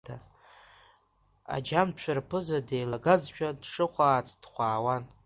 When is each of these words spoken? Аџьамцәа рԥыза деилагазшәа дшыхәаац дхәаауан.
Аџьамцәа 1.55 2.11
рԥыза 2.17 2.59
деилагазшәа 2.67 3.49
дшыхәаац 3.61 4.27
дхәаауан. 4.41 5.03